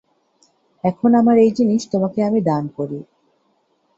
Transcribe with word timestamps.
এখন 0.83 1.09
আমার 1.15 1.35
এই 1.37 1.51
জিনিস 1.51 1.81
তোমাকে 1.91 2.19
আমি 2.23 2.39
দান 2.41 2.63
করি। 2.77 2.99